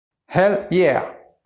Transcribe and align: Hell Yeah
Hell 0.29 0.65
Yeah 0.71 1.13